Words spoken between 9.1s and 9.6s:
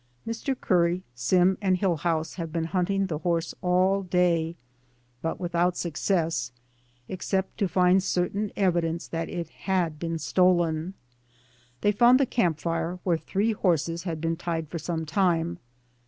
it